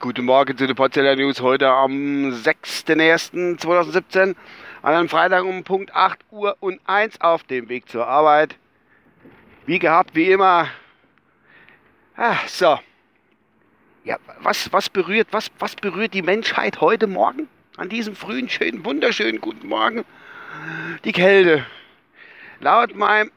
[0.00, 4.34] Guten Morgen zu den Potsdamer News heute am 6.01.2017
[4.80, 8.56] an einem Freitag um Punkt 8 Uhr und 1 auf dem Weg zur Arbeit.
[9.66, 10.70] Wie gehabt, wie immer.
[12.16, 12.80] Ah, so.
[14.04, 17.48] Ja, was, was, berührt, was, was berührt die Menschheit heute Morgen?
[17.76, 20.06] An diesem frühen, schönen, wunderschönen guten Morgen?
[21.04, 21.66] Die Kälte.
[22.60, 23.30] Laut meinem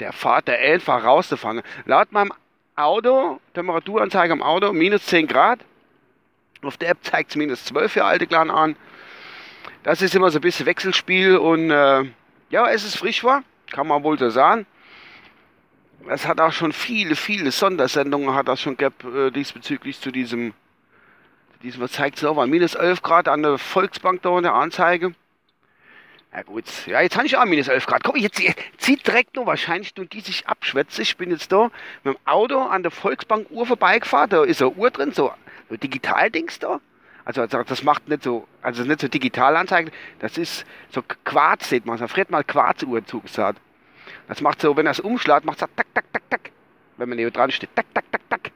[0.00, 1.62] der Fahrt der einfach rauszufangen.
[1.84, 2.32] Laut meinem
[2.76, 5.60] Auto, Temperaturanzeige am Auto, minus 10 Grad.
[6.62, 8.76] Auf der App zeigt es minus 12 für alte Clan an.
[9.82, 12.04] Das ist immer so ein bisschen Wechselspiel und äh,
[12.50, 14.66] ja, es ist frisch war, kann man wohl so sagen.
[16.08, 20.54] Es hat auch schon viele, viele Sondersendungen hat das schon gehabt äh, diesbezüglich zu diesem,
[21.62, 25.14] diesem was zeigt es auch, minus 11 Grad an der Volksbank da in der Anzeige.
[26.32, 28.04] Ja gut, ja, jetzt habe ich auch minus 11 Grad.
[28.04, 31.00] Komm, jetzt, jetzt zieht direkt nur wahrscheinlich nur die sich abschwätze.
[31.00, 31.70] Ich bin jetzt da
[32.04, 34.28] mit dem Auto an der Volksbank Uhr vorbeigefahren.
[34.30, 35.32] Da ist eine Uhr drin, so,
[35.70, 36.80] so Digital-Dings da.
[37.24, 39.90] Also, also das macht nicht so, also nicht so digital anzeigen.
[40.18, 41.98] Das ist so Quarz, sieht man.
[41.98, 43.60] Da friert mal Quarzuhr zugesagt.
[44.28, 46.50] Das macht so, wenn es umschlägt, macht es so tak, tak, tak, tak.
[46.98, 48.50] Wenn man hier dran steht, tak, tak, tak, tak.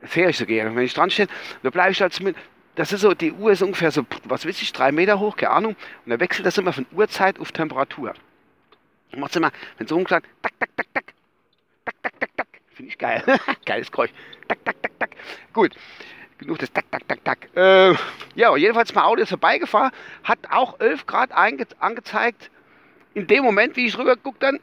[0.00, 0.74] Das höre ich so gerne.
[0.74, 1.28] Wenn ich dran stehe,
[1.62, 2.36] dann bleibe ich halt mit,
[2.78, 5.50] das ist so, die Uhr ist ungefähr so, was weiß ich, drei Meter hoch, keine
[5.50, 5.76] Ahnung.
[6.04, 8.14] Und dann wechselt das immer von Uhrzeit auf Temperatur.
[9.12, 11.04] Und macht immer, wenn es umgeht, tak, tak, tak, tak,
[11.84, 12.46] tak, tak, tak, tak.
[12.72, 13.24] Finde ich geil.
[13.66, 14.10] Geiles Geräusch.
[14.46, 15.10] Tak, tak, tak, tak.
[15.52, 15.74] Gut.
[16.38, 17.56] Genug des tak, tak, tak, tak.
[17.56, 17.96] Äh,
[18.36, 19.90] ja, jedenfalls mein Auto ist vorbeigefahren,
[20.22, 22.50] hat auch 11 Grad angezeigt.
[23.14, 24.60] In dem Moment, wie ich rüber gucke, dann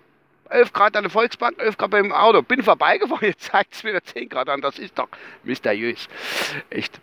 [0.49, 2.41] 11 Grad an der Volksbank, 11 Grad beim Auto.
[2.43, 4.61] Bin vorbeigefahren, jetzt zeigt es wieder 10 Grad an.
[4.61, 5.09] Das ist doch
[5.43, 6.07] mysteriös.
[6.69, 7.01] Echt.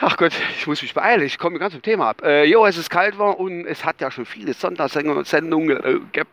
[0.00, 2.22] Ach Gott, ich muss mich beeilen, ich komme ganz zum Thema ab.
[2.22, 6.30] Äh, jo, es ist kalt war und es hat ja schon viele Sonntagssendungen äh, gehabt,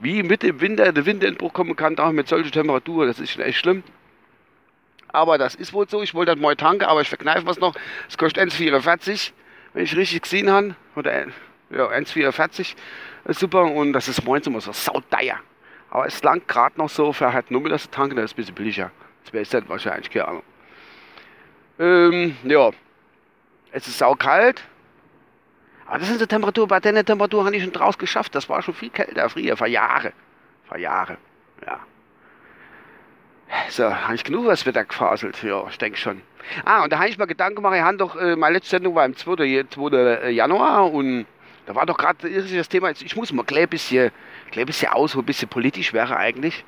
[0.00, 3.42] wie mit dem Winter der Winterentbruch kommen kann, auch mit solcher Temperatur, das ist schon
[3.42, 3.84] echt schlimm.
[5.12, 7.76] Aber das ist wohl so, ich wollte dann mal tanken, aber ich verkneife was noch.
[8.08, 9.30] Es kostet 1,44,
[9.74, 11.26] wenn ich richtig gesehen habe, oder
[11.70, 12.74] ja, 1,44,
[13.28, 15.38] super und das ist morgens immer so sauteier.
[15.88, 18.36] Aber es langt gerade noch so für halt nur mit das tanken, das ist ein
[18.38, 18.90] bisschen billiger.
[19.22, 20.42] Das wäre es dann wahrscheinlich, keine Ahnung.
[21.78, 22.70] Ähm, ja,
[23.74, 24.62] es ist saukalt.
[25.86, 28.34] Aber das sind so Temperaturen, bei der Temperatur habe ich schon draus geschafft.
[28.34, 30.12] Das war schon viel kälter früher, vor Jahren.
[30.66, 31.18] Vor Jahren,
[31.66, 31.80] ja.
[33.68, 35.42] So, habe ich genug was Wetter gefaselt?
[35.42, 36.22] Ja, ich denke schon.
[36.64, 38.94] Ah, und da habe ich mir Gedanken gemacht, ich habe doch, äh, meine letzte Sendung
[38.94, 39.64] war im 2.
[39.68, 39.90] 2.
[39.90, 41.26] Äh, Januar und
[41.66, 44.10] da war doch gerade das Thema, ich muss mal ein bisschen,
[44.54, 46.64] ein bisschen aus, wo ein bisschen politisch wäre eigentlich.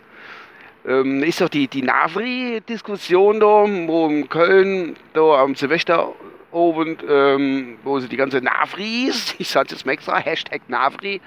[0.86, 6.12] Ähm, ist doch die, die Navri-Diskussion da, wo in Köln, da am Silvester
[6.50, 11.20] und ähm, wo sie die ganze Navris, ich sage jetzt mal extra, Hashtag Navri,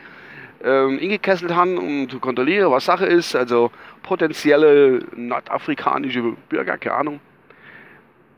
[0.63, 3.35] ähm, ingekesselt haben, um zu kontrollieren, was Sache ist.
[3.35, 3.71] Also
[4.03, 7.19] potenzielle nordafrikanische Bürger, keine Ahnung.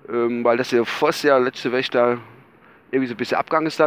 [0.09, 2.17] Ähm, weil das ja fast ja letzte Wächter
[2.91, 3.81] irgendwie so ein bisschen abgegangen ist.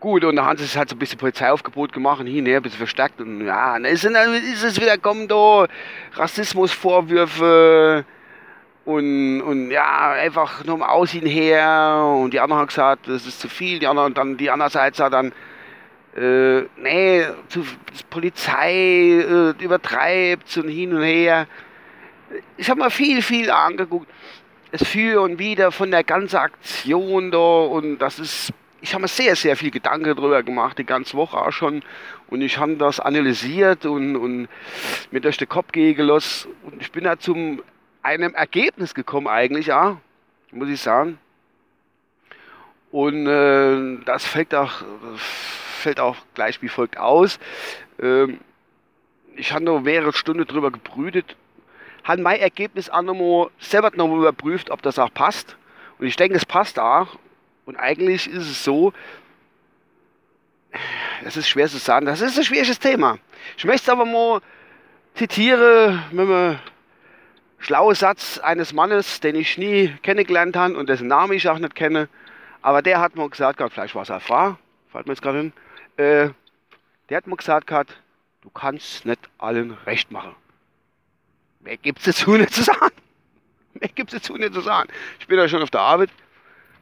[0.00, 2.78] Gut, und da haben sie halt so ein bisschen Polizeiaufgebot gemacht hier, ne, ein bisschen
[2.78, 3.20] verstärkt.
[3.20, 5.68] Und ja, dann ist, ist es wieder, kommen da
[6.14, 8.04] Rassismusvorwürfe,
[8.84, 12.04] und, und ja, einfach nur im Aussehen her.
[12.16, 13.78] Und die anderen haben gesagt, das ist zu viel.
[13.78, 15.32] Die anderen, dann die andere Seite hat dann,
[16.16, 17.64] äh, nee, zu,
[18.10, 21.46] Polizei äh, übertreibt und hin und her.
[22.56, 24.08] Ich habe mal viel, viel angeguckt.
[24.72, 29.08] Es für und wieder von der ganzen Aktion da und das ist, ich habe mir
[29.08, 31.82] sehr, sehr viel Gedanken darüber gemacht, die ganze Woche auch schon.
[32.28, 34.48] Und ich habe das analysiert und, und
[35.10, 36.50] mir durch den Kopf gehen gelassen.
[36.62, 37.62] Und ich bin da zum
[38.02, 39.98] einem Ergebnis gekommen eigentlich, ja,
[40.50, 41.18] muss ich sagen.
[42.90, 44.82] Und äh, das fällt auch,
[45.16, 47.38] fällt auch gleich wie folgt aus.
[48.00, 48.40] Ähm,
[49.34, 51.36] ich habe noch mehrere Stunden drüber gebrütet,
[52.04, 55.56] habe mein Ergebnis auch nochmal selber nochmal überprüft, ob das auch passt.
[55.98, 57.16] Und ich denke, es passt auch.
[57.64, 58.92] Und eigentlich ist es so,
[61.22, 63.18] das ist schwer zu sagen, das ist ein schwieriges Thema.
[63.56, 64.40] Ich möchte es aber mal
[65.14, 66.58] zitieren, wenn man
[67.62, 71.74] schlauer Satz eines Mannes, den ich nie kennengelernt habe und dessen Namen ich auch nicht
[71.74, 72.08] kenne.
[72.60, 74.58] Aber der hat mir gesagt, gehabt, vielleicht war es Frau,
[74.90, 75.52] fällt mir jetzt gerade hin,
[75.96, 76.30] äh,
[77.08, 77.96] der hat mir gesagt, gehabt,
[78.42, 80.34] du kannst nicht allen recht machen.
[81.60, 82.94] Mehr gibt es dazu nicht zu sagen.
[83.74, 84.90] Mehr gibt es dazu nicht zu sagen.
[85.20, 86.10] Ich bin ja schon auf der Arbeit.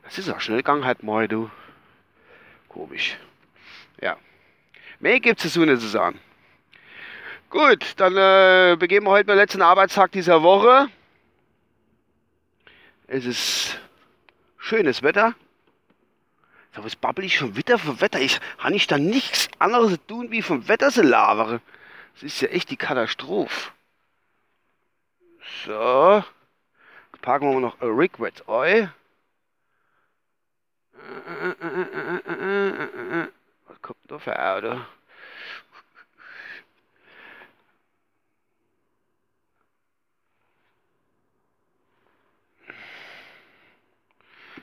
[0.04, 1.50] Das ist auch schnell gegangen halt mal, du.
[2.68, 3.18] Komisch.
[4.00, 4.16] Ja.
[4.98, 6.18] Mehr gibt es dazu nicht zu sagen.
[7.50, 10.88] Gut, dann äh, begeben wir heute den letzten Arbeitstag dieser Woche.
[13.08, 13.76] Es ist
[14.56, 15.34] schönes Wetter.
[16.76, 18.20] So, was babbel ich schon wieder vom Wetter?
[18.20, 21.60] Ich habe nicht da nichts anderes zu tun, wie vom Wetter zu labern.
[22.14, 23.72] Das ist ja echt die Katastrophe.
[25.66, 26.22] So.
[27.20, 28.88] Packen wir noch a Regrets Oi.
[33.66, 34.80] Was kommt da für Auto?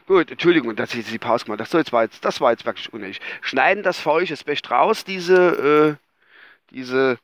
[0.07, 1.83] Gut, Entschuldigung, dass ich die Pause gemacht habe.
[1.83, 3.19] Das, war jetzt, das war jetzt wirklich unnötig.
[3.41, 7.19] Schneiden das für euch das Best raus, diese, äh, diese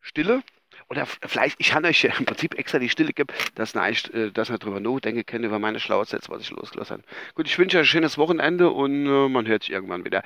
[0.00, 0.42] Stille.
[0.88, 4.58] Oder vielleicht, ich habe euch im Prinzip extra die Stille gegeben, dass, äh, dass ihr
[4.58, 7.04] darüber nachdenken könnt, über meine Schlausätze, was ich losgelassen habe.
[7.34, 10.22] Gut, ich wünsche euch ein schönes Wochenende und äh, man hört sich irgendwann wieder.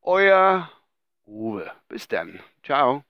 [0.00, 0.70] Euer
[1.26, 1.70] Uwe.
[1.88, 2.40] Bis dann.
[2.64, 3.04] Ciao.